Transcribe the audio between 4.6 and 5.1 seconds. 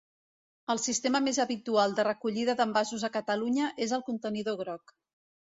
groc.